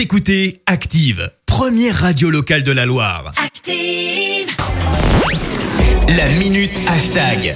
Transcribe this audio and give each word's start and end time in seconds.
Vous 0.00 0.04
écoutez 0.04 0.62
Active, 0.64 1.30
première 1.44 1.94
radio 1.94 2.30
locale 2.30 2.62
de 2.62 2.72
la 2.72 2.86
Loire. 2.86 3.34
Active. 3.36 4.48
La 6.16 6.26
minute 6.38 6.70
hashtag. 6.88 7.54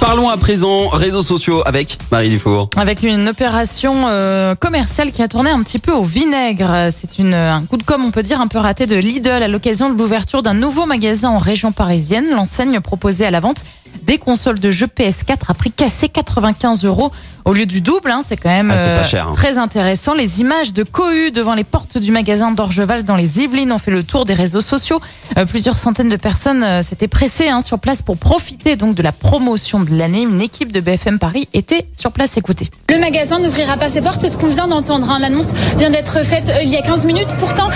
Parlons 0.00 0.28
à 0.28 0.36
présent 0.36 0.88
réseaux 0.88 1.22
sociaux 1.22 1.62
avec 1.64 1.96
Marie 2.10 2.30
Dufour. 2.30 2.70
Avec 2.76 3.04
une 3.04 3.28
opération 3.28 4.08
euh, 4.08 4.56
commerciale 4.56 5.12
qui 5.12 5.22
a 5.22 5.28
tourné 5.28 5.50
un 5.50 5.62
petit 5.62 5.78
peu 5.78 5.92
au 5.92 6.02
vinaigre. 6.02 6.88
C'est 6.90 7.20
une 7.20 7.34
un 7.34 7.64
coup 7.64 7.76
de 7.76 7.84
com, 7.84 8.04
on 8.04 8.10
peut 8.10 8.24
dire, 8.24 8.40
un 8.40 8.48
peu 8.48 8.58
raté 8.58 8.86
de 8.86 8.96
Lidl 8.96 9.30
à 9.30 9.46
l'occasion 9.46 9.88
de 9.88 9.96
l'ouverture 9.96 10.42
d'un 10.42 10.54
nouveau 10.54 10.86
magasin 10.86 11.28
en 11.28 11.38
région 11.38 11.70
parisienne. 11.70 12.26
L'enseigne 12.34 12.80
proposait 12.80 13.26
à 13.26 13.30
la 13.30 13.38
vente 13.38 13.64
des 14.02 14.18
consoles 14.18 14.58
de 14.60 14.70
jeux 14.70 14.86
PS4 14.88 15.36
à 15.48 15.54
prix 15.54 15.70
cassé 15.70 16.08
95 16.08 16.84
euros 16.84 17.10
au 17.44 17.52
lieu 17.52 17.64
du 17.66 17.80
double. 17.80 18.10
hein. 18.10 18.22
c'est 18.26 18.36
quand 18.36 18.48
même 18.50 18.72
Ah, 18.76 18.98
pas 18.98 19.04
cher, 19.04 19.28
hein. 19.28 19.34
très 19.36 19.56
intéressant. 19.58 20.14
Les 20.14 20.40
images 20.40 20.72
de 20.72 20.82
cohue 20.82 21.30
devant 21.30 21.54
les 21.54 21.62
portes 21.62 21.96
du 21.96 22.10
magasin 22.10 22.50
d'Orgeval 22.50 23.04
dans 23.04 23.14
les 23.14 23.40
Yvelines 23.40 23.70
ont 23.70 23.78
fait 23.78 23.92
le 23.92 24.02
tour 24.02 24.24
des 24.24 24.34
réseaux 24.34 24.60
sociaux. 24.60 25.00
Euh, 25.38 25.44
plusieurs 25.44 25.76
centaines 25.78 26.08
de 26.08 26.16
personnes 26.16 26.64
euh, 26.64 26.82
s'étaient 26.82 27.06
pressées 27.06 27.48
hein, 27.48 27.60
sur 27.60 27.78
place 27.78 28.02
pour 28.02 28.16
profiter 28.16 28.74
donc 28.74 28.96
de 28.96 29.02
la 29.02 29.12
promotion 29.12 29.78
de 29.80 29.96
l'année. 29.96 30.22
Une 30.22 30.40
équipe 30.40 30.72
de 30.72 30.80
BFM 30.80 31.20
Paris 31.20 31.48
était 31.54 31.86
sur 31.92 32.10
place. 32.10 32.36
Écoutez. 32.36 32.68
Le 32.90 32.98
magasin 32.98 33.38
n'ouvrira 33.38 33.76
pas 33.76 33.88
ses 33.88 34.00
portes, 34.02 34.20
c'est 34.20 34.28
ce 34.28 34.38
qu'on 34.38 34.48
vient 34.48 34.66
d'entendre. 34.66 35.08
hein. 35.08 35.18
L'annonce 35.20 35.52
vient 35.78 35.90
d'être 35.90 36.24
faite 36.24 36.50
euh, 36.50 36.62
il 36.64 36.68
y 36.68 36.76
a 36.76 36.82
15 36.82 37.04
minutes. 37.04 37.32
Pourtant, 37.38 37.68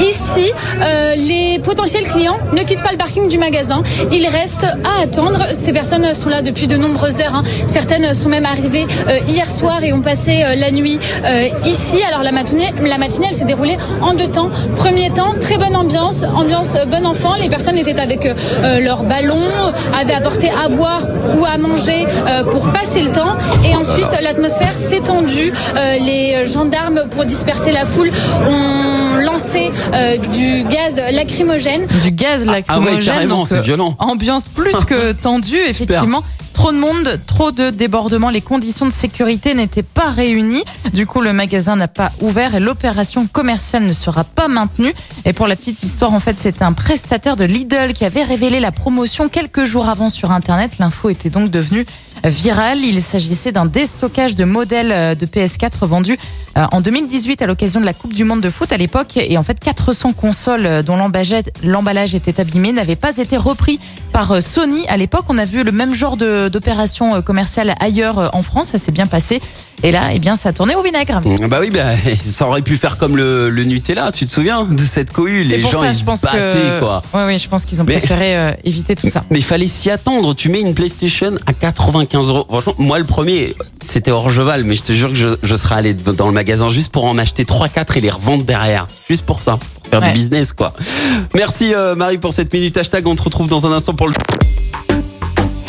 ici, 0.00 0.50
euh, 0.80 1.14
les 1.16 1.58
potentiels 1.58 2.04
clients 2.04 2.38
ne 2.54 2.62
quittent 2.62 2.82
pas 2.82 2.92
le 2.92 2.98
parking 2.98 3.28
du 3.28 3.36
magasin. 3.36 3.82
Ils 4.10 4.26
restent 4.26 4.64
à 4.64 5.02
attendre. 5.02 5.52
Ces 5.68 5.74
personnes 5.74 6.14
sont 6.14 6.30
là 6.30 6.40
depuis 6.40 6.66
de 6.66 6.78
nombreuses 6.78 7.20
heures. 7.20 7.34
hein. 7.34 7.42
Certaines 7.66 8.14
sont 8.14 8.30
même 8.30 8.46
arrivées 8.46 8.86
euh, 9.06 9.18
hier 9.28 9.50
soir 9.50 9.84
et 9.84 9.92
ont 9.92 10.00
passé 10.00 10.42
euh, 10.42 10.54
la 10.54 10.70
nuit 10.70 10.98
euh, 11.26 11.46
ici. 11.66 12.02
Alors 12.08 12.22
la 12.22 12.32
matinée, 12.32 12.72
la 12.86 12.96
matinée, 12.96 13.26
elle 13.28 13.34
s'est 13.36 13.44
déroulée 13.44 13.76
en 14.00 14.14
deux 14.14 14.28
temps. 14.28 14.48
Premier 14.76 15.10
temps, 15.10 15.34
très 15.38 15.58
bonne 15.58 15.76
ambiance, 15.76 16.24
ambiance 16.34 16.78
bon 16.90 17.04
enfant. 17.04 17.34
Les 17.34 17.50
personnes 17.50 17.76
étaient 17.76 18.00
avec 18.00 18.26
leurs 18.80 19.02
ballons, 19.02 19.42
avaient 20.00 20.14
apporté 20.14 20.48
à 20.50 20.70
boire 20.70 21.02
ou 21.36 21.44
à 21.44 21.58
manger 21.58 22.06
pour 22.50 22.70
passer 22.70 23.02
le 23.02 23.12
temps. 23.12 23.36
Et 23.62 23.74
ensuite, 23.76 24.16
l'atmosphère 24.22 24.72
s'est 24.72 25.00
tendue. 25.00 25.52
Les 26.00 26.46
gendarmes, 26.46 27.02
pour 27.10 27.26
disperser 27.26 27.72
la 27.72 27.84
foule, 27.84 28.10
ont 28.48 29.16
lancé 29.20 29.70
du 30.32 30.62
gaz 30.64 30.98
lacrymogène. 31.12 31.86
du 32.02 32.10
gaz 32.10 32.46
Ah 32.46 32.52
ouais, 32.52 32.56
lacrymogène. 32.86 33.04
carrément, 33.14 33.44
c'est 33.44 33.60
violent. 33.60 33.94
Ambiance 33.98 34.48
plus 34.48 34.84
que 34.86 35.12
tendue, 35.22 35.57
effectivement. 35.66 36.22
Trop 36.52 36.72
de 36.72 36.78
monde, 36.78 37.20
trop 37.28 37.52
de 37.52 37.70
débordements. 37.70 38.30
Les 38.30 38.40
conditions 38.40 38.86
de 38.86 38.90
sécurité 38.90 39.54
n'étaient 39.54 39.84
pas 39.84 40.10
réunies. 40.10 40.64
Du 40.92 41.06
coup, 41.06 41.20
le 41.20 41.32
magasin 41.32 41.76
n'a 41.76 41.86
pas 41.86 42.10
ouvert 42.20 42.56
et 42.56 42.60
l'opération 42.60 43.28
commerciale 43.28 43.84
ne 43.84 43.92
sera 43.92 44.24
pas 44.24 44.48
maintenue. 44.48 44.92
Et 45.24 45.32
pour 45.32 45.46
la 45.46 45.54
petite 45.54 45.80
histoire, 45.84 46.12
en 46.12 46.18
fait, 46.18 46.34
c'est 46.36 46.60
un 46.60 46.72
prestataire 46.72 47.36
de 47.36 47.44
Lidl 47.44 47.92
qui 47.92 48.04
avait 48.04 48.24
révélé 48.24 48.58
la 48.58 48.72
promotion 48.72 49.28
quelques 49.28 49.64
jours 49.64 49.88
avant 49.88 50.08
sur 50.08 50.32
Internet. 50.32 50.78
L'info 50.80 51.10
était 51.10 51.30
donc 51.30 51.52
devenue 51.52 51.86
virale. 52.24 52.80
Il 52.80 53.00
s'agissait 53.02 53.52
d'un 53.52 53.66
déstockage 53.66 54.34
de 54.34 54.44
modèles 54.44 54.92
euh, 54.92 55.14
de 55.14 55.26
PS4 55.26 55.86
vendus 55.86 56.18
euh, 56.56 56.66
en 56.72 56.80
2018 56.80 57.42
à 57.42 57.46
l'occasion 57.46 57.80
de 57.80 57.86
la 57.86 57.92
Coupe 57.92 58.12
du 58.12 58.24
Monde 58.24 58.40
de 58.40 58.50
foot 58.50 58.72
à 58.72 58.76
l'époque. 58.76 59.16
Et 59.16 59.38
en 59.38 59.42
fait, 59.42 59.60
400 59.60 60.12
consoles 60.12 60.66
euh, 60.66 60.82
dont 60.82 60.96
l'emballage 60.96 62.14
était 62.14 62.40
abîmé 62.40 62.72
n'avaient 62.72 62.96
pas 62.96 63.16
été 63.18 63.36
repris 63.36 63.80
par 64.12 64.42
Sony 64.42 64.86
à 64.88 64.96
l'époque. 64.96 65.24
On 65.28 65.38
a 65.38 65.44
vu 65.44 65.62
le 65.62 65.72
même 65.72 65.94
genre 65.94 66.16
d'opération 66.16 67.22
commerciale 67.22 67.74
ailleurs 67.80 68.34
en 68.34 68.42
France. 68.42 68.68
Ça 68.68 68.78
s'est 68.78 68.92
bien 68.92 69.06
passé. 69.06 69.40
Et 69.84 69.92
là, 69.92 70.08
eh 70.12 70.18
bien, 70.18 70.34
ça 70.34 70.48
a 70.48 70.52
tourné 70.52 70.74
au 70.74 70.82
vinaigre. 70.82 71.20
Bah 71.48 71.58
oui, 71.60 71.70
bah, 71.70 71.90
ça 72.24 72.48
aurait 72.48 72.62
pu 72.62 72.76
faire 72.76 72.96
comme 72.98 73.16
le, 73.16 73.48
le 73.48 73.64
Nutella, 73.64 74.10
tu 74.12 74.26
te 74.26 74.32
souviens 74.32 74.64
de 74.64 74.82
cette 74.82 75.12
cohue? 75.12 75.44
Les 75.44 75.58
pour 75.58 75.70
gens 75.70 75.80
ça, 75.82 75.86
ils 75.88 75.94
je 75.94 75.98
se 76.00 76.04
pense 76.04 76.22
battaient 76.22 76.50
que. 76.50 76.80
quoi. 76.80 77.02
Ouais, 77.14 77.26
oui, 77.26 77.38
je 77.38 77.48
pense 77.48 77.64
qu'ils 77.64 77.80
ont 77.80 77.84
Mais- 77.84 77.98
préféré 77.98 78.36
euh, 78.36 78.50
éviter 78.64 78.96
tout 78.96 79.08
ça. 79.08 79.22
Mais 79.30 79.38
il 79.38 79.44
fallait 79.44 79.66
s'y 79.68 79.88
attendre. 79.90 80.34
Tu 80.34 80.48
mets 80.48 80.60
une 80.60 80.74
PlayStation 80.74 81.32
à 81.46 81.52
95 81.52 82.28
euros. 82.28 82.44
Franchement, 82.48 82.74
moi 82.78 82.98
le 82.98 83.04
premier, 83.04 83.54
c'était 83.84 84.10
Orgeval, 84.10 84.64
mais 84.64 84.74
je 84.74 84.82
te 84.82 84.92
jure 84.92 85.10
que 85.10 85.14
je, 85.16 85.28
je 85.42 85.54
serais 85.54 85.76
allé 85.76 85.94
dans 85.94 86.26
le 86.26 86.32
magasin 86.34 86.68
juste 86.68 86.90
pour 86.90 87.04
en 87.04 87.16
acheter 87.16 87.44
3-4 87.44 87.98
et 87.98 88.00
les 88.00 88.10
revendre 88.10 88.44
derrière. 88.44 88.86
Juste 89.08 89.24
pour 89.26 89.40
ça. 89.42 89.58
Pour 89.58 89.88
faire 89.90 90.00
Ouais. 90.00 90.08
du 90.12 90.18
business, 90.18 90.52
quoi. 90.52 90.74
Merci 91.34 91.72
euh, 91.74 91.94
Marie 91.94 92.18
pour 92.18 92.32
cette 92.32 92.52
minute 92.52 92.76
hashtag. 92.76 93.06
On 93.06 93.14
te 93.14 93.22
retrouve 93.22 93.48
dans 93.48 93.64
un 93.66 93.72
instant 93.72 93.94
pour 93.94 94.08
le... 94.08 94.14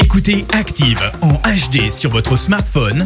Écoutez 0.04 0.46
Active 0.54 1.00
en 1.22 1.34
HD 1.34 1.90
sur 1.90 2.10
votre 2.12 2.36
smartphone, 2.36 3.06